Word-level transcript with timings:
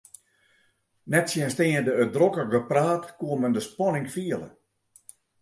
Nettsjinsteande 1.11 1.93
it 2.03 2.09
drokke 2.15 2.43
gepraat 2.53 3.03
koe 3.19 3.35
men 3.39 3.55
de 3.55 3.61
spanning 3.69 4.07
fiele. 4.15 4.49